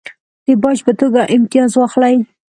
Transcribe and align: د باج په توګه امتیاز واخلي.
د 0.45 0.47
باج 0.61 0.77
په 0.87 0.93
توګه 1.01 1.21
امتیاز 1.35 1.71
واخلي. 1.75 2.17